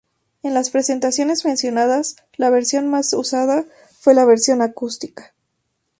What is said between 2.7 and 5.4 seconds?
más usada fue la versión acústica.